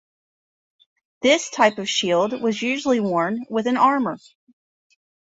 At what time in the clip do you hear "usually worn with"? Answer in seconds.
2.63-3.67